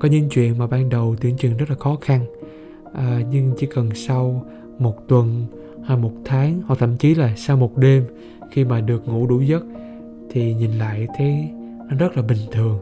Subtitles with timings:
[0.00, 2.24] có những chuyện mà ban đầu tưởng chừng rất là khó khăn
[2.92, 4.44] à, nhưng chỉ cần sau
[4.78, 5.46] một tuần
[5.84, 8.04] hay một tháng hoặc thậm chí là sau một đêm
[8.50, 9.64] khi mà được ngủ đủ giấc
[10.30, 11.50] thì nhìn lại thấy
[11.90, 12.78] nó rất là bình thường.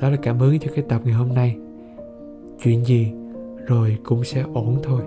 [0.00, 1.56] Đó là cảm hứng cho cái tập ngày hôm nay.
[2.62, 3.12] Chuyện gì
[3.66, 5.02] rồi cũng sẽ ổn thôi.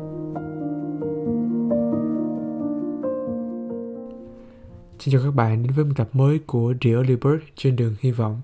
[5.00, 7.96] Xin chào các bạn đến với một tập mới của The Early Bird trên đường
[8.00, 8.42] hy vọng.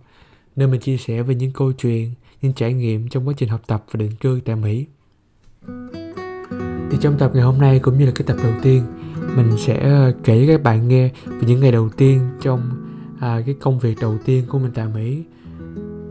[0.56, 3.62] Nơi mình chia sẻ về những câu chuyện, những trải nghiệm trong quá trình học
[3.67, 4.85] tập và định cư tại Mỹ.
[6.91, 8.84] Thì trong tập ngày hôm nay cũng như là cái tập đầu tiên,
[9.35, 12.62] mình sẽ ờ, kể với các bạn nghe về những ngày đầu tiên trong
[13.20, 15.23] à, cái công việc đầu tiên của mình tại Mỹ.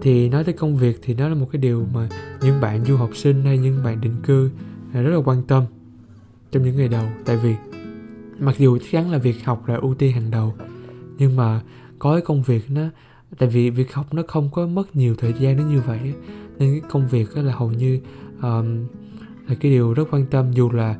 [0.01, 2.09] Thì nói tới công việc thì nó là một cái điều mà
[2.43, 4.51] những bạn du học sinh hay những bạn định cư
[4.93, 5.65] à, rất là quan tâm
[6.53, 7.55] trong những ngày đầu tại vì
[8.39, 10.55] mặc dù chắc chắn là việc học là ưu tiên hàng đầu
[11.19, 11.61] nhưng mà
[11.99, 12.83] có cái công việc nó
[13.39, 16.01] tại vì việc học nó không có mất nhiều thời gian đến như vậy
[16.59, 18.01] nên cái công việc là hầu như
[18.43, 18.87] um,
[19.49, 20.53] là cái điều rất quan tâm.
[20.53, 20.97] Dù là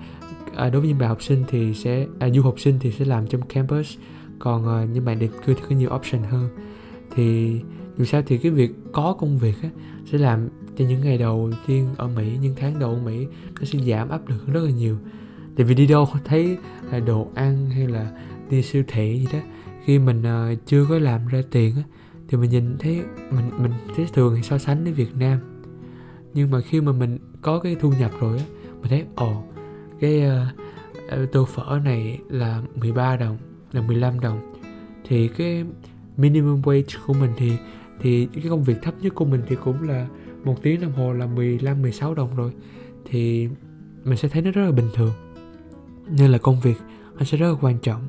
[0.57, 3.05] à, đối với những bạn học sinh thì sẽ à, du học sinh thì sẽ
[3.05, 3.97] làm trong campus.
[4.39, 6.49] Còn à, những bạn định cư thì có nhiều option hơn.
[7.15, 7.61] Thì
[7.99, 9.69] dù sao thì cái việc có công việc á,
[10.13, 13.27] sẽ làm cho những ngày đầu tiên ở Mỹ những tháng đầu ở Mỹ
[13.61, 14.97] nó sẽ giảm áp lực rất là nhiều.
[15.57, 16.57] Tại vì đi đâu thấy
[16.91, 18.11] à, đồ ăn hay là
[18.51, 19.39] đi siêu thị gì đó.
[19.85, 21.83] Khi mình uh, chưa có làm ra tiền á
[22.29, 25.39] thì mình nhìn thấy mình mình thấy thường so sánh với Việt Nam.
[26.35, 28.45] Nhưng mà khi mà mình có cái thu nhập rồi á
[28.81, 29.43] mình thấy ồ
[30.01, 30.23] cái
[31.23, 33.39] uh, tô phở này là 13 đồng
[33.73, 34.55] là 15 đồng.
[35.05, 35.65] Thì cái
[36.17, 37.53] minimum wage của mình thì
[38.01, 40.07] thì cái công việc thấp nhất của mình thì cũng là
[40.45, 42.53] một tiếng đồng hồ là 15 16 đồng rồi.
[43.05, 43.49] Thì
[44.05, 45.13] mình sẽ thấy nó rất là bình thường.
[46.19, 46.77] Nên là công việc
[47.19, 48.03] nó sẽ rất là quan trọng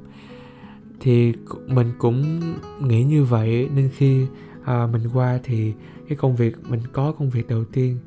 [1.00, 1.34] thì
[1.68, 2.42] mình cũng
[2.82, 4.26] nghĩ như vậy nên khi
[4.64, 5.74] à, mình qua thì
[6.08, 7.98] cái công việc mình có công việc đầu tiên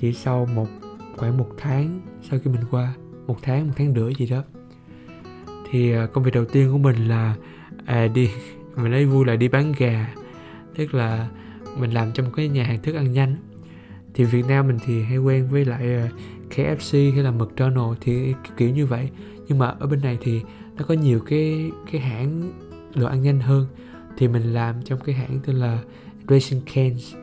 [0.00, 0.66] chỉ sau một
[1.16, 2.94] khoảng một tháng sau khi mình qua
[3.26, 4.42] một tháng một tháng rưỡi gì đó.
[5.70, 7.34] Thì à, công việc đầu tiên của mình là
[7.84, 8.30] à, đi
[8.76, 10.14] mình lấy vui là đi bán gà.
[10.76, 11.28] Tức là
[11.78, 13.36] mình làm trong một cái nhà hàng thức ăn nhanh.
[14.14, 16.08] Thì Việt Nam mình thì hay quen với lại à,
[16.50, 19.10] KFC hay là McDonald thì kiểu như vậy.
[19.48, 20.42] Nhưng mà ở bên này thì
[20.78, 22.52] nó có nhiều cái cái hãng
[22.94, 23.66] đồ ăn nhanh hơn.
[24.16, 25.78] Thì mình làm trong cái hãng tên là
[26.28, 27.14] Racing Cans.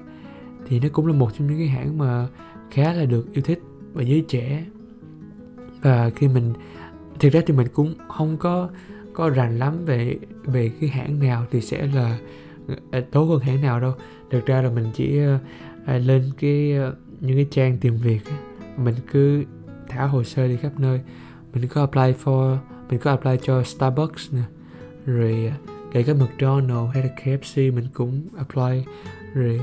[0.67, 2.27] Thì nó cũng là một trong những cái hãng mà
[2.71, 3.59] khá là được yêu thích
[3.93, 4.65] bởi giới trẻ.
[5.81, 6.53] Và khi mình,
[7.19, 8.69] thực ra thì mình cũng không có
[9.13, 12.17] có rành lắm về về cái hãng nào thì sẽ là
[12.91, 13.93] à, tốt hơn hãng nào đâu.
[14.31, 15.39] Thực ra là mình chỉ à,
[15.85, 16.73] à, lên cái
[17.19, 18.21] những cái trang tìm việc
[18.77, 19.43] mình cứ
[19.87, 21.01] thả hồ sơ đi khắp nơi.
[21.53, 22.57] Mình có apply for
[22.89, 24.41] mình có apply cho Starbucks nè.
[25.05, 25.57] Rồi à,
[25.91, 28.83] kể cả McDonald hay là KFC mình cũng apply.
[29.33, 29.59] Rồi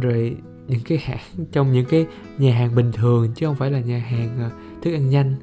[0.00, 0.36] rồi
[0.68, 2.06] những cái hãng trong những cái
[2.38, 4.50] nhà hàng bình thường chứ không phải là nhà hàng à,
[4.82, 5.34] thức ăn nhanh.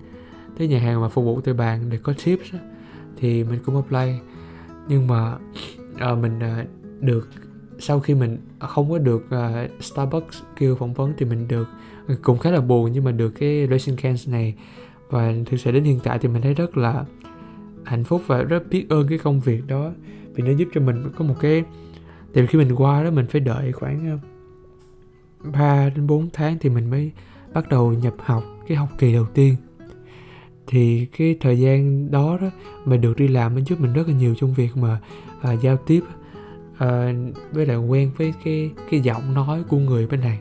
[0.57, 2.59] Tới nhà hàng mà phục vụ tại bàn để có tips đó,
[3.17, 4.19] thì mình cũng apply.
[4.87, 5.37] Nhưng mà
[5.97, 6.65] à, mình à,
[6.99, 7.29] được
[7.79, 11.67] sau khi mình không có được à, Starbucks kêu phỏng vấn thì mình được
[12.07, 14.55] à, cũng khá là buồn nhưng mà được cái Racing Cans này
[15.09, 17.05] và thực sự đến hiện tại thì mình thấy rất là
[17.85, 19.91] hạnh phúc và rất biết ơn cái công việc đó.
[20.33, 21.63] Vì nó giúp cho mình có một cái
[22.33, 24.19] tại vì khi mình qua đó mình phải đợi khoảng
[25.43, 27.11] ờ, 3 đến 4 tháng thì mình mới
[27.53, 29.55] bắt đầu nhập học cái học kỳ đầu tiên.
[30.67, 32.47] Thì cái thời gian đó đó
[32.85, 34.99] mà được đi làm nó giúp mình rất là nhiều trong việc mà
[35.41, 36.03] à, giao tiếp
[36.77, 37.13] à,
[37.51, 40.39] với lại quen với cái cái giọng nói của người bên này.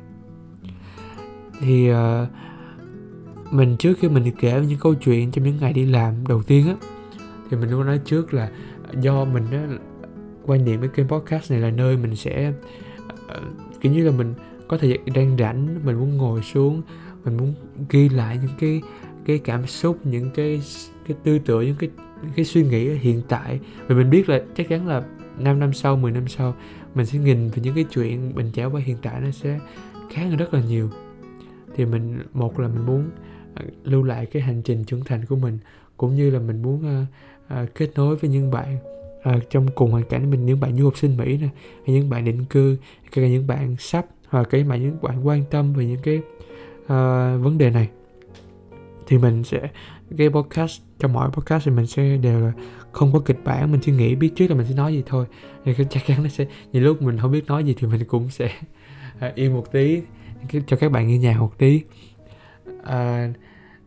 [1.61, 2.27] Thì à,
[3.51, 6.69] mình trước khi mình kể những câu chuyện trong những ngày đi làm đầu tiên
[6.69, 6.75] á
[7.51, 8.51] thì mình luôn nói trước là
[9.01, 9.69] do mình á
[10.47, 12.53] quan niệm với kênh podcast này là nơi mình sẽ
[13.07, 14.35] uh, kiểu như là mình
[14.69, 16.83] có thời gian đang rảnh mình muốn ngồi xuống
[17.25, 17.55] mình muốn
[17.89, 18.83] ghi lại những cái
[19.25, 20.63] cái cảm xúc những cái
[21.07, 21.91] cái tư tưởng những cái
[22.23, 23.61] những cái suy nghĩ hiện tại.
[23.87, 25.03] Và mình biết là chắc chắn là
[25.39, 26.55] 5 năm sau 10 năm sau
[26.95, 29.61] mình sẽ nhìn về những cái chuyện mình trải qua hiện tại nó sẽ
[30.11, 30.91] khác rất là nhiều.
[31.77, 33.11] Thì mình một là mình muốn
[33.84, 35.58] lưu lại cái hành trình trưởng thành của mình
[35.96, 37.06] cũng như là mình muốn uh,
[37.62, 38.76] uh, kết nối với những bạn
[39.37, 41.49] uh, trong cùng hoàn cảnh mình những bạn du học sinh Mỹ nè
[41.87, 42.76] hay những bạn định cư
[43.12, 46.19] hay những bạn sắp hoặc cái mà những bạn quan tâm về những cái
[46.82, 47.88] uh, vấn đề này.
[49.06, 49.69] Thì mình sẽ
[50.16, 52.52] cái podcast trong mỗi podcast thì mình sẽ đều là
[52.93, 55.26] không có kịch bản mình chỉ nghĩ biết trước là mình sẽ nói gì thôi.
[55.64, 58.28] Thì chắc chắn nó sẽ nhiều lúc mình không biết nói gì thì mình cũng
[58.28, 58.52] sẽ
[59.28, 60.00] uh, yên một tí
[60.66, 61.82] cho các bạn nghe nhạc một tí
[62.85, 63.29] à,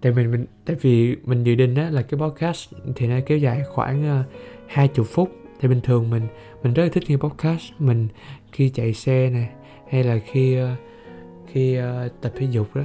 [0.01, 3.38] tại mình mình tại vì mình dự định á là cái podcast thì nó kéo
[3.38, 4.24] dài khoảng ờ,
[4.68, 5.31] hai uh, chục phút.
[5.60, 6.28] Thì bình thường mình
[6.63, 7.72] mình rất là thích nghe podcast.
[7.80, 8.07] Mình
[8.51, 9.50] khi chạy xe này
[9.89, 10.68] hay là khi uh,
[11.48, 12.83] khi uh, tập thể dục đó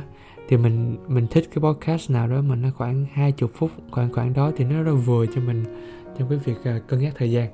[0.48, 4.12] thì mình mình thích cái podcast nào đó mà nó khoảng hai chục phút khoảng
[4.12, 5.64] khoảng đó thì nó rất vừa cho mình
[6.18, 7.50] trong cái việc uh, cân nhắc thời gian.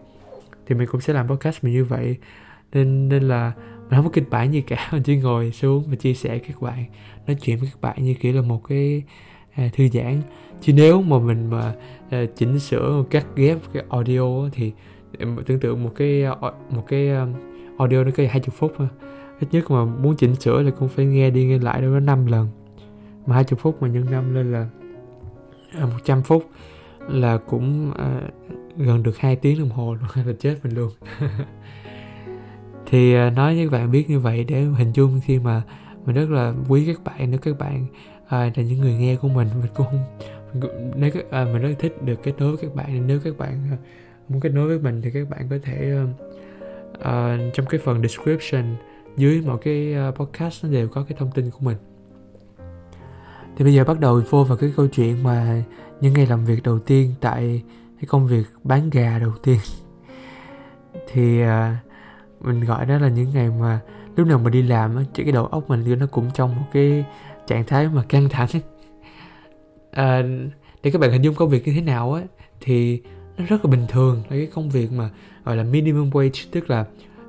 [0.67, 2.17] Thì mình cũng sẽ làm podcast mình như vậy.
[2.73, 5.97] Nên nên là mình không có kịch bản gì cả mình chỉ ngồi xuống và
[5.97, 6.85] chia sẻ các bạn
[7.27, 9.03] nói chuyện với các bạn như kiểu là một cái
[9.55, 10.21] à, thư giãn.
[10.61, 11.75] Chứ nếu mà mình mà
[12.11, 14.73] à, chỉnh sửa cắt ghép cái audio thì
[15.19, 16.35] à, tưởng tượng một cái à,
[16.71, 17.27] một cái à,
[17.79, 18.89] audio nó có hai chục phút thôi.
[19.41, 22.01] Ít nhất mà muốn chỉnh sửa là cũng phải nghe đi nghe lại đâu đó
[22.01, 22.49] 5 lần.
[23.27, 24.69] Mà hai chục phút mà nhân năm lên là
[25.73, 26.51] à, một trăm phút
[27.09, 28.21] là cũng à,
[28.77, 30.91] gần được 2 tiếng đồng hồ luôn là chết mình luôn.
[32.93, 35.63] thì à, nói với các bạn biết như vậy để hình dung khi mà
[36.05, 37.87] mình rất là quý các bạn nếu các bạn
[38.29, 40.05] à, là những người nghe của mình mình cũng không
[40.97, 43.59] nếu các, à, mình rất thích được kết nối với các bạn nếu các bạn
[43.71, 43.77] à,
[44.29, 46.05] muốn kết nối với mình thì các bạn có thể à,
[47.01, 48.65] à trong cái phần description
[49.17, 51.77] dưới mọi cái à, podcast nó đều có cái thông tin của mình.
[53.57, 55.63] Thì bây giờ bắt đầu vô vào cái câu chuyện mà
[56.01, 57.63] những ngày làm việc đầu tiên tại
[58.01, 59.59] cái công việc bán gà đầu tiên.
[61.13, 61.49] Thì uh,
[62.43, 63.81] mình gọi đó là những ngày mà
[64.17, 67.05] lúc nào mà đi làm á cái đầu óc mình nó cũng trong một cái
[67.47, 68.49] trạng thái mà căng thẳng.
[69.93, 70.23] À,
[70.83, 72.23] để các bạn hình dung công việc như thế nào á
[72.61, 73.01] thì
[73.39, 75.11] nó rất là bình thường là cái công việc mà
[75.45, 76.85] gọi là minimum wage tức là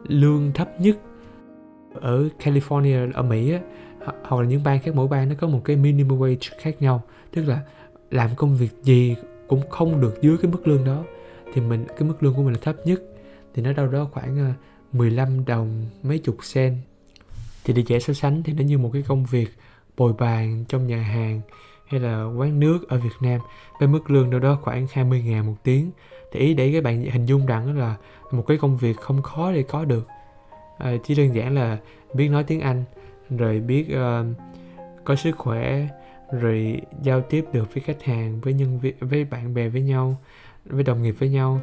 [0.07, 0.97] lương thấp nhất
[2.01, 3.59] ở California ở Mỹ á
[4.23, 7.01] hoặc là những bang khác mỗi bang nó có một cái minimum wage khác nhau.
[7.31, 7.59] Tức là
[8.11, 9.15] làm công việc gì
[9.47, 11.03] cũng không được dưới cái mức lương đó.
[11.53, 13.01] Thì mình cái mức lương của mình là thấp nhất
[13.53, 14.53] thì nó đâu đó khoảng à,
[14.93, 16.77] 15 đồng mấy chục sen.
[17.63, 19.49] Thì để dễ so sánh thì nó như một cái công việc
[19.97, 21.41] bồi bàn trong nhà hàng
[21.87, 23.39] hay là quán nước ở Việt Nam.
[23.79, 25.91] Với mức lương đâu đó khoảng 20 ngàn một tiếng.
[26.31, 27.95] Thì ý để các bạn hình dung rằng là
[28.31, 30.07] một cái công việc không khó để có được.
[30.77, 31.77] À, chỉ đơn giản là
[32.13, 32.83] biết nói tiếng Anh
[33.29, 34.25] rồi biết uh,
[35.03, 35.87] có sức khỏe
[36.31, 40.17] rồi giao tiếp được với khách hàng với nhân viên với bạn bè với nhau
[40.65, 41.61] với đồng nghiệp với nhau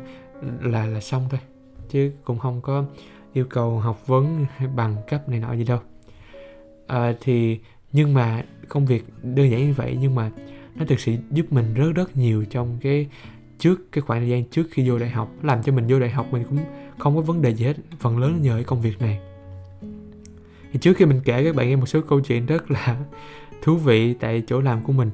[0.61, 1.41] là là xong thôi.
[1.89, 2.85] Chứ cũng không có
[3.33, 5.79] yêu cầu học vấn hay bằng cấp này nọ gì đâu.
[6.87, 7.59] À, thì
[7.93, 10.31] nhưng mà công việc đơn giản như vậy nhưng mà
[10.75, 13.07] nó thực sự giúp mình rất rất nhiều trong cái
[13.59, 15.31] trước cái khoảng thời gian trước khi vô đại học.
[15.43, 16.59] Làm cho mình vô đại học mình cũng
[16.99, 19.21] không có vấn đề gì hết phần lớn nhờ cái công việc này.
[20.73, 22.97] Thì trước khi mình kể các bạn nghe một số câu chuyện rất là
[23.63, 25.11] thú vị tại chỗ làm của mình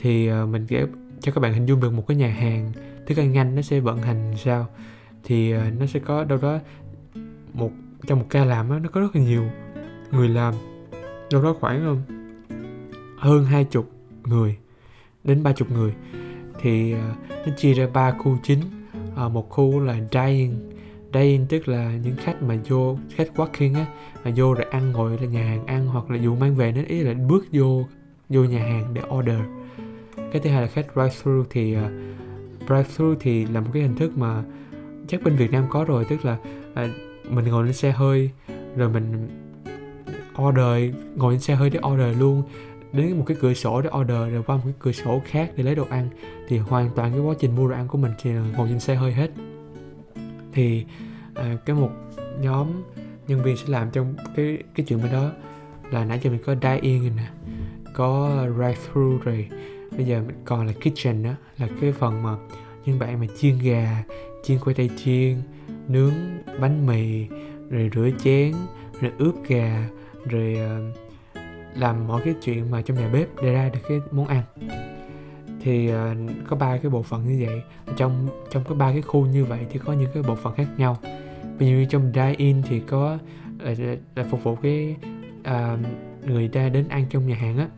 [0.00, 0.86] thì ờ, mình kể
[1.20, 2.72] cho các bạn hình dung được một cái nhà hàng
[3.06, 4.66] thức ăn nhanh nó sẽ vận hành sao.
[5.24, 6.58] Thì ờ, nó sẽ có đâu đó
[7.56, 7.70] một
[8.06, 9.44] trong một ca làm đó, nó có rất là nhiều
[10.10, 10.54] người làm.
[11.32, 12.04] Đâu đó khoảng
[13.18, 13.90] hơn hai chục
[14.24, 14.56] người
[15.24, 15.94] đến ba chục người.
[16.60, 17.12] Thì ờ,
[17.46, 18.60] nó chia ra ba khu chính.
[19.14, 20.70] Ờ, một khu là dining
[21.14, 23.86] dining tức là những khách mà vô khách walking á
[24.24, 26.82] mà vô rồi ăn ngồi là nhà hàng ăn hoặc là dù mang về nó
[26.86, 27.84] ý là bước vô
[28.28, 29.40] vô nhà hàng để order.
[30.32, 31.90] Cái thứ hai là khách drive thru thì ờ, uh,
[32.66, 34.42] drive thru thì là một cái hình thức mà
[35.08, 36.36] chắc bên Việt Nam có rồi tức là
[36.72, 36.90] uh,
[37.28, 38.30] mình ngồi lên xe hơi
[38.76, 39.28] rồi mình
[40.42, 42.42] order ngồi lên xe hơi để order luôn.
[42.92, 45.64] Đến một cái cửa sổ để order rồi qua một cái cửa sổ khác để
[45.64, 46.08] lấy đồ ăn
[46.48, 48.94] thì hoàn toàn cái quá trình mua đồ ăn của mình thì ngồi trên xe
[48.94, 49.30] hơi hết.
[50.52, 50.84] Thì
[51.34, 51.90] à, cái một
[52.40, 52.66] nhóm
[53.28, 55.30] nhân viên sẽ làm trong cái cái chuyện bên đó
[55.90, 57.28] là nãy giờ mình có dine in nè
[57.94, 59.48] có drive through rồi
[59.96, 62.36] bây giờ mình còn là kitchen đó là cái phần mà
[62.84, 64.04] những bạn mà chiên gà
[64.44, 65.36] chiên khoai tây chiên
[65.88, 66.12] nướng
[66.60, 67.26] bánh mì
[67.70, 68.52] rồi rửa chén
[69.00, 69.88] rồi ướp gà
[70.24, 70.96] rồi uh,
[71.76, 74.42] làm mọi cái chuyện mà trong nhà bếp để ra được cái món ăn.
[75.60, 75.96] Thì uh,
[76.48, 77.62] có ba cái bộ phận như vậy.
[77.96, 80.68] Trong trong cái ba cái khu như vậy thì có những cái bộ phận khác
[80.76, 80.98] nhau.
[81.58, 83.18] Ví dụ như trong dine in thì có
[83.58, 84.96] ờ, là, là phục vụ cái
[85.40, 85.80] uh,
[86.26, 87.68] người ta đến ăn trong nhà hàng á.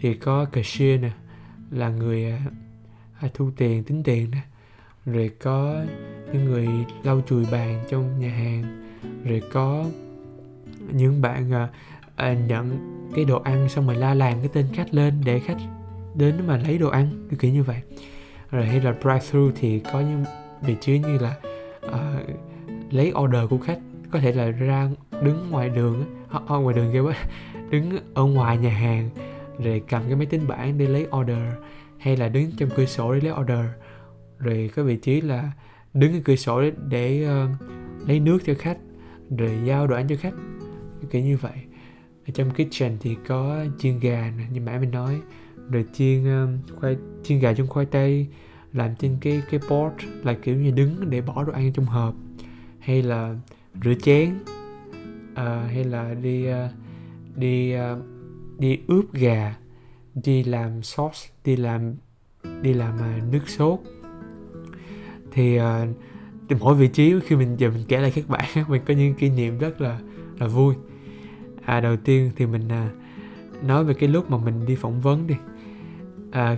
[0.00, 1.10] Thì có cashier nè
[1.70, 2.34] là người
[3.26, 4.40] uh, thu tiền tính tiền nè
[5.06, 5.80] rồi có
[6.32, 6.68] những người
[7.02, 8.82] lau chùi bàn trong nhà hàng.
[9.24, 9.84] Rồi có
[10.92, 12.78] những bạn uh, nhận
[13.14, 15.56] cái đồ ăn xong rồi la làng cái tên khách lên để khách
[16.14, 17.82] đến mà lấy đồ ăn kiểu kiểu như vậy.
[18.50, 20.24] Rồi hay là drive thru thì có những
[20.62, 21.34] vị trí như là
[21.86, 21.92] uh,
[22.90, 23.78] lấy order của khách.
[24.10, 24.88] Có thể là ra
[25.22, 26.04] đứng ngoài đường
[26.46, 27.24] ở ngoài đường kêu á
[27.70, 29.10] đứng ở ngoài nhà hàng
[29.58, 31.52] rồi cầm cái máy tính bảng để lấy order.
[31.98, 33.66] Hay là đứng trong cửa sổ để lấy order
[34.42, 35.52] rồi có vị trí là
[35.94, 38.78] đứng ở cửa sổ để, để uh, lấy nước cho khách
[39.38, 40.34] rồi giao đồ ăn cho khách
[41.10, 41.56] kiểu như vậy.
[42.26, 45.20] Ở trong kitchen thì có chiên gà nè như mãi mình nói.
[45.70, 48.26] Rồi chiên um, khoai chiên gà trong khoai tây
[48.72, 52.14] làm trên cái cái board là kiểu như đứng để bỏ đồ ăn trong hộp.
[52.78, 53.36] Hay là
[53.84, 54.34] rửa chén
[55.32, 56.54] uh, hay là đi uh,
[57.36, 57.98] đi uh,
[58.58, 59.56] đi ướp gà
[60.14, 61.94] đi làm sauce đi làm
[62.62, 63.80] đi làm uh, nước sốt
[65.32, 68.94] thì uh, mỗi vị trí khi mình giờ mình kể lại các bạn mình có
[68.94, 69.98] những kỷ niệm rất là
[70.38, 70.74] là vui.
[71.64, 75.26] À đầu tiên thì mình uh, nói về cái lúc mà mình đi phỏng vấn
[75.26, 75.34] đi.
[76.30, 76.56] À,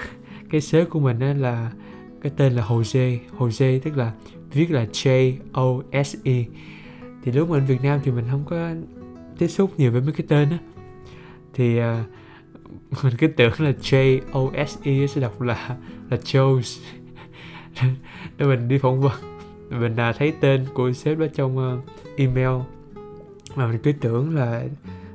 [0.50, 1.72] cái sếp của mình á là
[2.20, 4.12] cái tên là Jose Jose tức là
[4.52, 5.66] viết là J O
[6.04, 6.44] S E.
[7.22, 8.70] Thì lúc mà ở Việt Nam thì mình không có
[9.38, 10.58] tiếp xúc nhiều với mấy cái tên á.
[11.54, 11.84] Thì uh,
[13.04, 15.76] mình cứ tưởng là J O S E sẽ đọc là
[16.10, 16.80] là Joe's.
[18.38, 19.12] để mình đi phỏng vấn.
[19.70, 21.84] Mình uh, thấy tên của sếp đó trong uh,
[22.16, 22.62] email.
[23.56, 24.64] Mà mình cứ tưởng là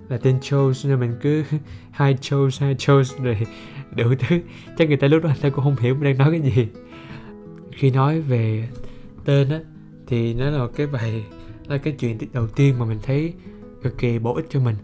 [0.10, 1.44] là tên Chose nên mình cứ
[1.92, 3.38] hai Chose hai Chose rồi
[3.96, 4.40] đủ thứ.
[4.78, 6.68] Chắc người ta lúc đó người ta cũng không hiểu mình đang nói cái gì.
[7.72, 8.70] Khi nói về
[9.26, 9.60] tên á
[10.08, 11.24] thì nó là cái bài
[11.68, 13.34] là cái chuyện đầu tiên mà mình thấy
[13.84, 14.76] cực kỳ bổ ích cho mình.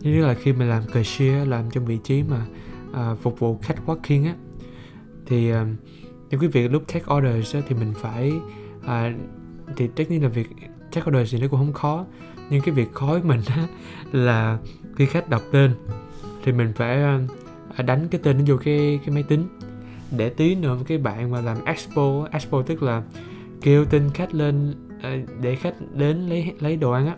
[0.00, 2.46] Như là khi mình làm cashier làm trong vị trí mà
[2.92, 4.34] à, phục vụ khách walking á
[5.26, 5.66] thì à,
[6.30, 8.32] những cái việc lúc take orders thì mình phải
[8.86, 9.12] à,
[9.76, 10.48] thì tất nhiên là việc
[10.92, 12.06] take orders thì nó cũng không khó.
[12.50, 13.66] Nhưng cái việc khó với mình á,
[14.12, 14.58] là
[14.96, 15.74] khi khách đọc tên
[16.44, 17.20] thì mình phải à,
[17.76, 19.46] à, đánh cái tên nó vô cái cái máy tính.
[20.16, 23.02] Để tí nữa cái bạn mà làm expo expo tức là
[23.60, 27.16] kêu tên khách lên à, để khách đến lấy lấy đồ ăn á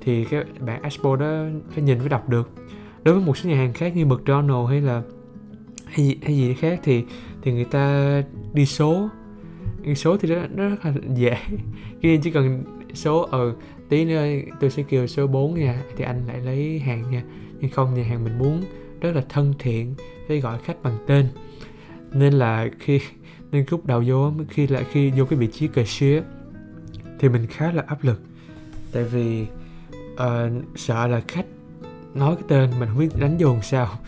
[0.00, 2.50] thì cái bạn expo đó phải nhìn phải đọc được.
[3.04, 5.02] Đối với một số nhà hàng khác như McDonald hay là
[5.86, 7.04] hay gì, hay gì khác thì
[7.44, 8.22] thì người ta
[8.52, 9.08] đi số.
[9.82, 11.36] Đi số thì nó, nó rất là dễ.
[12.02, 13.54] Khi chỉ cần số ờ ừ,
[13.88, 14.24] tí nữa
[14.60, 17.22] tôi sẽ kêu số 4 nha thì anh lại lấy hàng nha.
[17.60, 18.62] Nhưng không nhà hàng mình muốn
[19.00, 19.94] rất là thân thiện
[20.28, 21.28] với gọi khách bằng tên.
[22.12, 23.00] Nên là khi
[23.52, 26.22] nên lúc đầu vô khi lại khi vô cái vị trí cashier
[27.18, 28.22] thì mình khá là áp lực.
[28.92, 29.46] Tại vì
[30.14, 31.46] uh, sợ là khách
[32.14, 33.98] nói cái tên mình không biết đánh vô làm sao.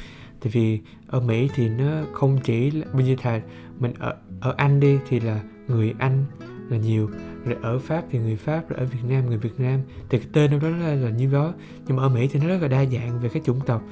[0.41, 3.41] Tại vì ở Mỹ thì nó không chỉ là bây giờ thà
[3.79, 6.25] mình ở ở Anh đi thì là người Anh
[6.69, 7.11] là nhiều
[7.45, 9.81] rồi ở Pháp thì người Pháp rồi ở Việt Nam người Việt Nam.
[10.09, 11.55] Thì cái tên đó là, là như đó.
[11.87, 13.83] Nhưng mà ở Mỹ thì nó rất là đa dạng về các chủng tộc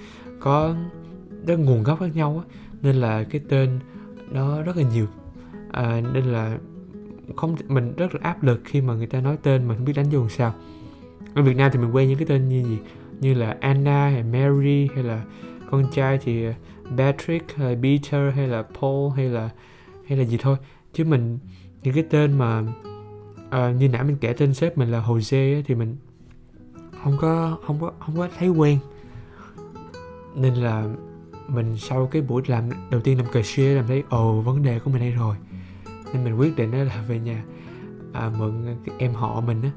[0.41, 0.75] có
[1.47, 3.81] rất nguồn gốc khác nhau á nên là cái tên
[4.31, 5.07] nó rất là nhiều.
[5.73, 6.59] À, nên là
[7.37, 9.97] không mình rất là áp lực khi mà người ta nói tên mình không biết
[9.97, 10.55] đánh vô làm sao.
[11.35, 12.79] Ở Việt Nam thì mình quen những cái tên như gì?
[13.21, 15.23] Như là Anna hay Mary hay là
[15.71, 16.47] con trai thì
[16.97, 19.51] Patrick hay Peter hay là Paul hay là
[20.09, 20.57] hay là gì thôi.
[20.93, 21.39] Chứ mình
[21.83, 22.63] những cái tên mà
[23.51, 25.97] à, như nãy mình kể tên sếp mình là Jose thì mình
[27.03, 28.79] không có không có không có thấy quen.
[30.35, 30.89] Nên là
[31.49, 34.91] mình sau cái buổi làm đầu tiên làm cashier làm thấy ồ vấn đề của
[34.91, 35.37] mình đây rồi.
[36.13, 37.45] Nên mình quyết định đó là về nhà
[38.13, 38.53] à, mượn
[38.87, 39.71] cái em họ mình á.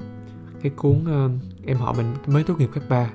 [0.62, 1.30] Cái cuốn uh,
[1.66, 3.10] em họ mình mới tốt nghiệp cấp 3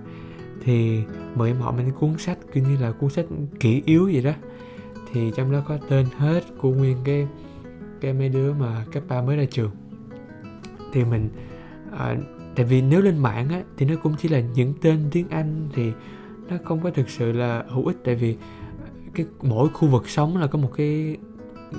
[0.64, 1.04] thì
[1.36, 3.26] mượn em họ mình cái cuốn sách kiểu như là cuốn sách
[3.60, 4.34] kỹ yếu vậy đó.
[5.12, 7.28] Thì trong đó có tên hết của nguyên cái
[8.02, 9.72] cái mấy đứa mà cấp 3 mới ra trường.
[10.94, 11.30] Thì mình
[11.98, 12.16] à,
[12.56, 15.70] tại vì nếu lên mạng á thì nó cũng chỉ là những tên tiếng Anh
[15.74, 15.92] thì
[16.50, 17.98] nó không có thực sự là hữu ích.
[18.04, 18.38] Tại vì
[19.14, 21.18] cái mỗi khu vực sống là có một cái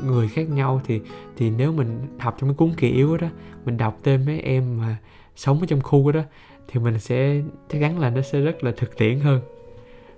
[0.07, 1.01] người khác nhau thì
[1.37, 3.29] thì nếu mình học trong cái cuốn kỷ yếu đó
[3.65, 4.97] mình đọc tên mấy em mà
[5.37, 6.23] sống ở trong khu đó
[6.69, 9.41] thì mình sẽ chắc chắn là nó sẽ rất là thực tiễn hơn.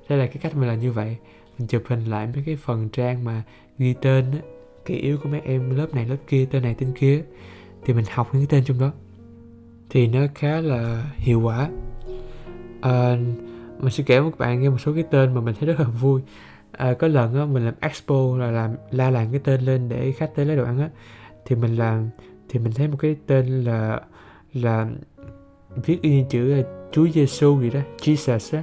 [0.08, 1.16] Đây là cái cách mình làm như vậy.
[1.58, 3.42] Mình chụp hình lại mấy cái phần trang mà
[3.78, 4.38] ghi tên á
[4.84, 7.22] kỳ yếu của mấy em lớp này lớp kia tên này tên kia
[7.84, 8.92] thì mình học những cái tên trong đó.
[9.90, 11.70] Thì nó khá là hiệu quả.
[12.80, 13.16] À,
[13.78, 15.80] mình sẽ kể với các bạn nghe một số cái tên mà mình thấy rất
[15.80, 16.20] là vui.
[16.72, 20.12] À, có lần á mình làm expo là làm la làng cái tên lên để
[20.12, 20.90] khách tới lấy đồ ăn á
[21.44, 22.10] thì mình làm
[22.48, 24.00] thì mình thấy một cái tên là
[24.52, 24.86] là
[25.84, 28.62] viết y như chữ là Chúa Giêsu gì đó Jesus á.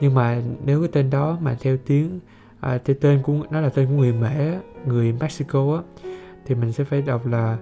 [0.00, 2.20] Nhưng mà nếu cái tên đó mà theo tiếng
[2.60, 6.02] à, theo tên của nó là tên của người Mễ người Mexico á
[6.46, 7.58] thì mình sẽ phải đọc là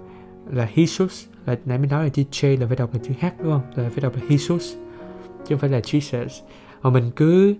[0.51, 3.25] là Jesus là nãy mình nói là chữ J là phải đọc là chữ H
[3.43, 3.61] đúng không?
[3.75, 4.75] Là phải đọc là Jesus
[5.47, 6.41] chứ không phải là Jesus.
[6.81, 7.55] Mà mình cứ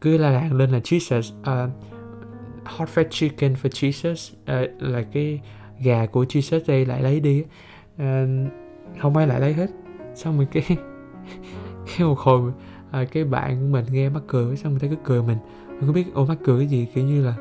[0.00, 1.70] cứ la làng lên là Jesus uh,
[2.64, 5.40] hot fat chicken for Jesus uh, là cái
[5.80, 7.44] gà của Jesus đây lại lấy đi
[8.02, 8.02] uh,
[9.00, 9.70] không ai lại lấy hết
[10.14, 10.64] xong rồi cái
[11.86, 12.52] cái một hồi
[12.90, 15.38] à, cái bạn của mình nghe mắc cười xong người ta cứ cười mình.
[15.68, 16.86] Mình không biết ô mắc cười cái gì?
[16.94, 17.34] Kiểu như là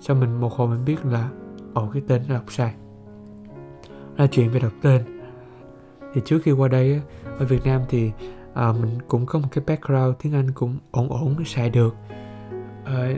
[0.00, 1.28] xong mình một hồi mình biết là
[1.74, 2.74] ồ cái tên nó đọc sai.
[4.16, 5.02] Là chuyện về đọc tên.
[6.14, 7.00] Thì trước khi qua đây
[7.38, 8.10] ở Việt Nam thì
[8.54, 11.94] à, mình cũng có một cái background tiếng Anh cũng ổn ổn xài được.
[12.84, 13.08] À,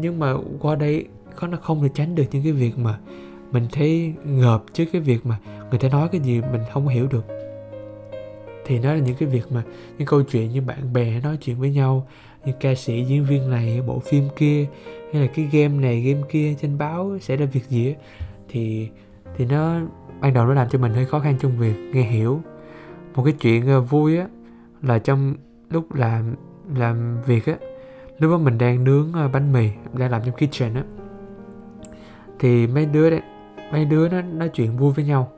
[0.00, 2.98] nhưng mà qua đây có nó không thể tránh được những cái việc mà
[3.52, 5.38] mình thấy ngợp trước cái việc mà
[5.70, 7.35] người ta nói cái gì mình không hiểu được
[8.66, 9.62] thì nó là những cái việc mà
[9.98, 12.08] những câu chuyện như bạn bè nói chuyện với nhau
[12.44, 14.66] như ca sĩ diễn viên này bộ phim kia
[15.12, 17.94] hay là cái game này game kia trên báo sẽ ra việc gì
[18.48, 18.88] thì
[19.36, 19.80] thì nó
[20.20, 22.40] ban đầu nó làm cho mình hơi khó khăn trong việc nghe hiểu.
[23.14, 24.26] Một cái chuyện ờ, vui á
[24.82, 25.34] là trong
[25.70, 26.34] lúc làm
[26.74, 27.54] làm việc á
[28.18, 30.82] lúc đó mình đang nướng ờ, bánh mì đang làm trong kitchen á.
[32.38, 33.20] Thì mấy đứa đấy
[33.72, 35.32] mấy đứa nó nói chuyện vui với nhau.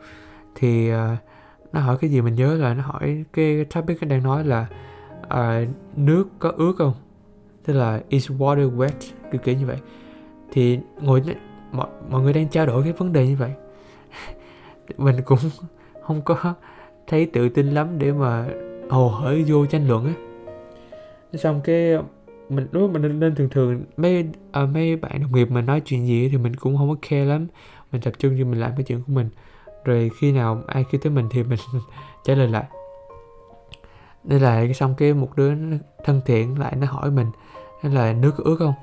[0.55, 0.99] Thì uh,
[1.73, 4.67] nó hỏi cái gì mình nhớ là nó hỏi cái topic đang nói là
[5.27, 6.95] uh, nước có ướt không?
[7.65, 8.91] Tức là is water wet?
[9.33, 9.77] kiểu kiểu như vậy.
[10.53, 11.23] Thì ngồi
[11.73, 13.51] mọi, mọi người đang trao đổi cái vấn đề như vậy.
[14.99, 15.39] Mình cũng
[16.03, 16.55] không có
[17.07, 18.49] thấy tự tin lắm để mà
[18.91, 20.13] hồ hởi vô tranh luận á.
[21.33, 21.99] Xong cái
[22.49, 26.07] mình lúc mình nên thường thường mấy à, mấy bạn đồng nghiệp mà nói chuyện
[26.07, 27.47] gì thì mình cũng không có care lắm.
[27.93, 29.29] Mình tập trung cho mình làm cái chuyện của mình
[29.85, 31.59] rồi khi nào ai kêu tới mình thì mình
[32.25, 32.65] trả lời lại.
[34.25, 35.53] Nên là xong cái một đứa
[36.05, 37.27] thân thiện lại nó hỏi mình
[37.83, 38.75] là nước có ướt không?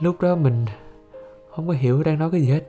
[0.00, 0.64] Lúc đó mình
[1.50, 2.64] không có hiểu đang nói cái gì hết.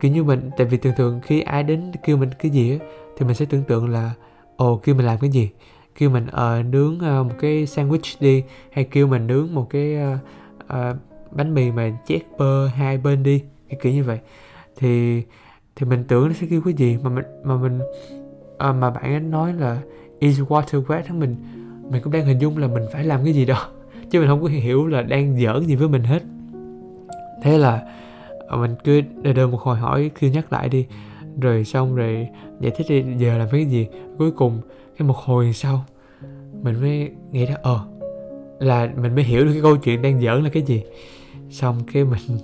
[0.00, 2.86] Kiểu như mình tại vì thường thường khi ai đến kêu mình cái gì á
[3.16, 4.12] thì mình sẽ tưởng tượng là
[4.56, 5.50] ồ kêu mình làm cái gì?
[5.98, 9.96] Kêu mình uh, nướng uh, một cái sandwich đi hay kêu mình nướng một cái
[9.96, 10.18] uh,
[10.64, 10.96] uh,
[11.30, 14.18] bánh mì mà chét bơ hai bên đi cái kiểu như vậy.
[14.76, 15.22] Thì
[15.76, 17.80] thì mình tưởng nó sẽ kêu cái gì mà mình mà mình
[18.58, 19.78] à, mà bạn ấy nói là
[20.18, 21.18] is water wet?
[21.18, 21.36] Mình
[21.90, 23.68] mình cũng đang hình dung là mình phải làm cái gì đó.
[24.10, 26.22] Chứ mình không có hiểu là đang giỡn gì với mình hết.
[27.42, 27.82] Thế là
[28.48, 30.86] à, mình cứ đờ đờ một hồi hỏi kêu nhắc lại đi.
[31.40, 32.28] Rồi xong rồi
[32.60, 33.86] giải thích đi giờ làm cái gì?
[34.18, 34.60] Cuối cùng
[34.98, 35.84] cái một hồi sau
[36.62, 37.80] mình mới nghĩ ra ờ
[38.58, 40.82] là mình mới hiểu được cái câu chuyện đang giỡn là cái gì.
[41.50, 42.38] Xong cái mình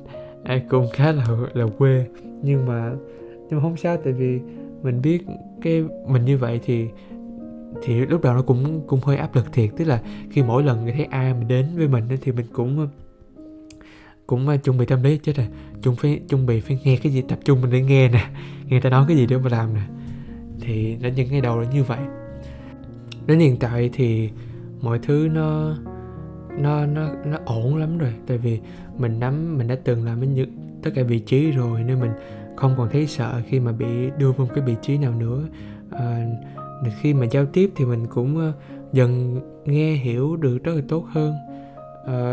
[0.71, 2.07] cũng khá là là quê
[2.43, 2.93] nhưng mà
[3.51, 4.41] nhưng mà không sao, tại vì
[4.83, 5.23] mình biết
[5.63, 6.89] cái mình như vậy thì
[7.83, 9.71] thì lúc đầu nó cũng cũng hơi áp lực thiệt.
[9.77, 12.89] Tức là khi mỗi lần thấy ai mà đến với mình thì mình cũng
[14.27, 15.19] cũng à, chuẩn bị tâm lý.
[15.19, 15.47] Chết rồi,
[15.83, 18.25] chuẩn phải, chuẩn bị phải nghe cái gì tập trung mình để nghe nè.
[18.65, 19.83] Nghe người ta nói cái gì để mà làm nè.
[20.61, 22.01] Thì đến những ngày đầu là như vậy.
[23.27, 24.31] Đến hiện tại thì
[24.81, 25.77] mọi thứ nó
[26.59, 28.13] nó nó nó ổn lắm rồi.
[28.27, 28.61] Tại vì
[28.99, 30.51] mình nắm, mình đã từng làm những
[30.83, 32.11] tất cả vị trí rồi, nên mình
[32.57, 35.43] không còn thấy sợ khi mà bị đưa vào một cái vị trí nào nữa.
[35.91, 36.27] À,
[37.01, 38.53] khi mà giao tiếp thì mình cũng ờ,
[38.93, 41.35] dần nghe hiểu được rất là tốt hơn.
[42.07, 42.33] À,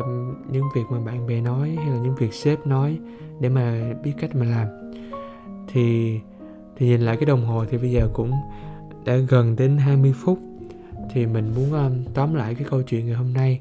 [0.51, 2.97] những việc mà bạn bè nói hay là những việc sếp nói
[3.39, 4.67] để mà biết cách mà làm.
[5.67, 6.19] Thì
[6.77, 8.32] thì nhìn lại cái đồng hồ thì bây giờ cũng
[9.06, 10.39] đã gần đến 20 phút.
[11.13, 13.60] Thì mình muốn um, tóm lại cái câu chuyện ngày hôm nay.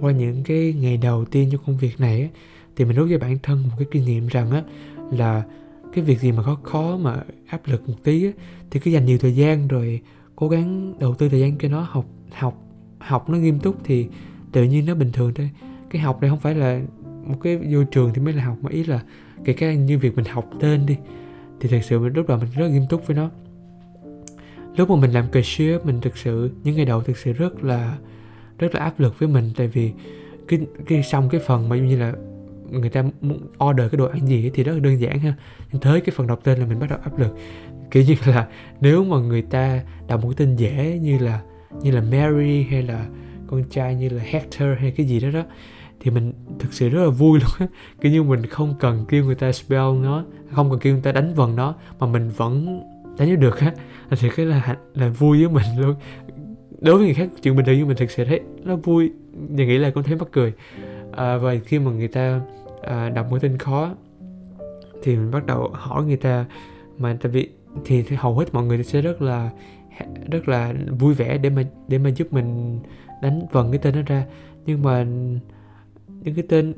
[0.00, 2.28] Qua những cái ngày đầu tiên cho công việc này á,
[2.76, 4.62] thì mình rút cho bản thân một cái kinh nghiệm rằng á
[5.10, 5.42] là
[5.92, 8.32] cái việc gì mà khó khó mà áp lực một tí á,
[8.70, 10.00] thì cứ dành nhiều thời gian rồi
[10.36, 12.62] cố gắng đầu tư thời gian cho nó học học
[12.98, 14.06] học nó nghiêm túc thì
[14.52, 15.50] tự nhiên nó bình thường thôi.
[15.90, 16.80] Cái học này không phải là
[17.24, 19.02] một cái vô trường thì mới là học mà ý là
[19.44, 20.96] kể cả như việc mình học tên đi
[21.60, 23.30] thì thật sự mình lúc đầu mình rất nghiêm túc với nó.
[24.76, 27.98] Lúc mà mình làm cashier mình thực sự những ngày đầu thực sự rất là
[28.58, 29.92] rất là áp lực với mình tại vì
[30.48, 32.12] cái cái xong cái phần mà như là
[32.70, 35.34] người ta muốn order cái đồ ăn gì thì rất là đơn giản ha.
[35.72, 37.36] Nhưng tới cái phần đọc tên là mình bắt đầu áp lực.
[37.90, 38.46] Kiểu như là
[38.80, 41.40] nếu mà người ta đọc một cái tên dễ như là
[41.82, 43.06] như là Mary hay là
[43.46, 45.42] con trai như là Hector hay cái gì đó đó,
[46.00, 47.66] thì mình thực sự rất là vui luôn á.
[48.00, 51.12] Kiểu như mình không cần kêu người ta spell nó, không cần kêu người ta
[51.12, 52.82] đánh vần nó, mà mình vẫn
[53.18, 53.72] đánh được á.
[54.10, 55.94] Thì cái là là vui với mình luôn.
[56.80, 59.12] Đối với người khác, chuyện bình thường như mình thực sự thấy nó vui.
[59.32, 60.52] Và nghĩ là cũng thấy mắc cười
[61.12, 62.40] à, và khi mà người ta
[62.82, 63.94] à, đọc một tên khó
[65.02, 66.44] thì mình bắt đầu hỏi người ta
[66.98, 67.48] mà tại vì
[67.84, 69.50] thì, thì hầu hết mọi người sẽ rất là
[70.30, 72.80] rất là vui vẻ để mà để mà giúp mình
[73.22, 74.24] đánh vần cái tên đó ra.
[74.66, 75.06] Nhưng mà
[76.22, 76.74] những cái tên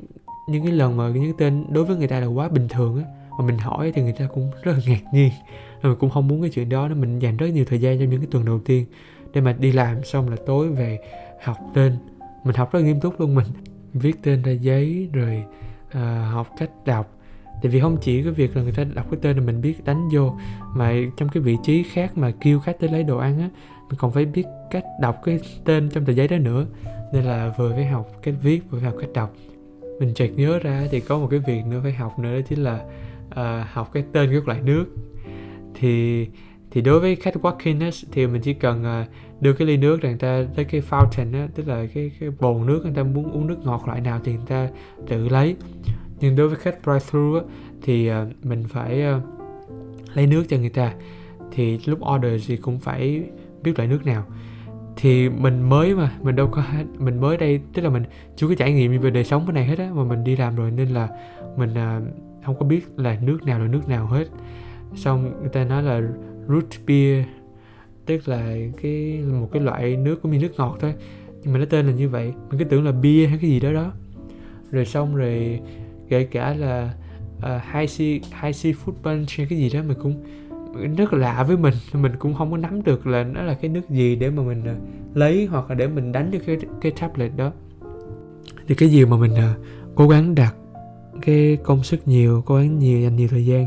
[0.49, 2.97] những cái lần mà những cái tên đối với người ta là quá bình thường
[2.97, 3.03] á
[3.39, 5.31] mà mình hỏi thì người ta cũng rất là ngạc nhiên.
[5.83, 8.05] Mình cũng không muốn cái chuyện đó nên mình dành rất nhiều thời gian cho
[8.05, 8.85] những cái tuần đầu tiên
[9.33, 10.99] để mà đi làm xong là tối về
[11.43, 11.97] học tên.
[12.43, 13.45] Mình học rất nghiêm túc luôn mình
[13.93, 15.43] viết tên ra giấy rồi
[15.87, 15.93] uh,
[16.31, 17.17] học cách đọc.
[17.61, 19.85] Tại vì không chỉ cái việc là người ta đọc cái tên là mình biết
[19.85, 20.35] đánh vô
[20.75, 23.49] mà trong cái vị trí khác mà kêu khách tới lấy đồ ăn á
[23.89, 26.65] mình còn phải biết cách đọc cái tên trong tờ giấy đó nữa.
[27.13, 29.33] Nên là vừa phải học cách viết vừa phải học cách đọc.
[29.99, 32.59] Mình chợt nhớ ra thì có một cái việc nữa phải học nữa đó chính
[32.59, 32.79] là
[33.29, 34.85] uh, học cái tên các loại nước.
[35.75, 36.27] Thì
[36.71, 39.07] thì đối với khách walk-in thì mình chỉ cần uh,
[39.41, 42.65] đưa cái ly nước người ta tới cái fountain á, tức là cái cái bồn
[42.65, 44.69] nước người ta muốn uống nước ngọt loại nào thì người ta
[45.07, 45.55] tự lấy.
[46.19, 47.41] Nhưng đối với khách drive-thru á,
[47.81, 49.23] thì uh, mình phải uh,
[50.13, 50.93] lấy nước cho người ta.
[51.51, 53.23] Thì lúc order thì cũng phải
[53.63, 54.25] biết loại nước nào.
[54.95, 56.63] Thì mình mới mà mình đâu có
[56.97, 58.03] mình mới đây tức là mình
[58.35, 60.55] chưa có trải nghiệm về đời sống cái này hết á mà mình đi làm
[60.55, 61.07] rồi nên là
[61.57, 62.03] mình uh,
[62.45, 64.27] không có biết là nước nào là nước nào hết.
[64.95, 66.01] Xong người ta nói là
[66.47, 67.25] root beer
[68.11, 70.93] tức là cái một cái loại nước cũng như nước ngọt thôi.
[71.43, 72.33] Nhưng mà nó tên là như vậy.
[72.49, 73.91] Mình cứ tưởng là bia hay cái gì đó đó.
[74.71, 75.59] Rồi xong rồi
[76.09, 76.93] kể cả là
[77.41, 78.07] ờ, uh, high sea
[78.41, 80.23] high sea food punch hay cái gì đó mình cũng
[80.97, 81.73] rất lạ với mình.
[81.93, 84.61] Mình cũng không có nắm được là nó là cái nước gì để mà mình
[84.61, 87.51] uh, lấy hoặc là để mình đánh cho cái cái tablet đó.
[88.67, 90.55] Thì cái gì mà mình uh, cố gắng đặt
[91.21, 93.65] cái công sức nhiều cố gắng nhiều dành nhiều thời gian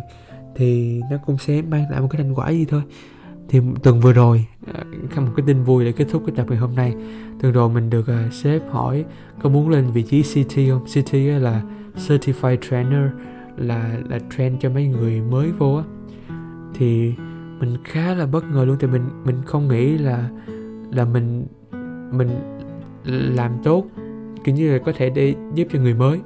[0.56, 2.82] thì nó cũng sẽ mang lại một cái thành quả gì thôi
[3.48, 6.58] thì tuần vừa rồi uh, một cái tin vui để kết thúc cái tập ngày
[6.58, 6.94] hôm nay.
[7.40, 9.04] Tuần rồi mình được uh, sếp hỏi
[9.42, 10.84] có muốn lên vị trí CT không?
[10.84, 11.62] CT là
[11.96, 13.10] Certified Trainer
[13.56, 15.84] là là train cho mấy người mới vô á.
[16.74, 17.14] Thì
[17.60, 20.28] mình khá là bất ngờ luôn tại mình mình không nghĩ là
[20.92, 21.46] là mình
[22.12, 22.28] mình
[23.36, 23.86] làm tốt
[24.44, 26.20] kiểu như là có thể để giúp cho người mới.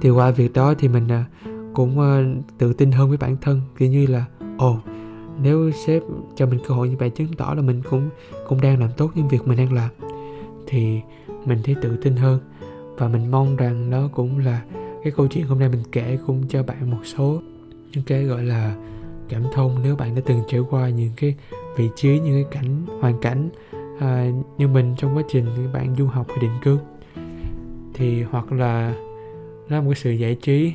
[0.00, 3.60] Thì qua việc đó thì mình uh, cũng uh, tự tin hơn với bản thân
[3.76, 4.24] kiểu như là
[4.58, 4.97] ồ oh,
[5.42, 6.02] nếu sếp
[6.36, 8.10] cho mình cơ hội như vậy chứng tỏ là mình cũng
[8.48, 9.90] cũng đang làm tốt những việc mình đang làm
[10.66, 11.00] thì
[11.44, 12.40] mình thấy tự tin hơn.
[12.96, 14.62] Và mình mong rằng đó cũng là
[15.02, 17.40] cái câu chuyện hôm nay mình kể cũng cho bạn một số
[17.92, 18.76] những cái gọi là
[19.28, 21.34] cảm thông nếu bạn đã từng trải qua những cái
[21.76, 23.48] vị trí những cái cảnh hoàn cảnh
[24.00, 26.78] à, như mình trong quá trình bạn du học hay định cư.
[27.94, 28.94] Thì hoặc là
[29.68, 30.72] nó là một cái sự giải trí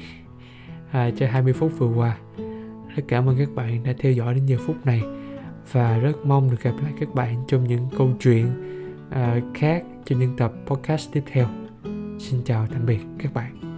[0.92, 2.18] à, cho 20 phút vừa qua
[2.96, 5.02] rất cảm ơn các bạn đã theo dõi đến giờ phút này
[5.72, 8.46] và rất mong được gặp lại các bạn trong những câu chuyện
[9.08, 11.48] uh, khác trong những tập podcast tiếp theo.
[12.20, 13.73] Xin chào tạm biệt các bạn.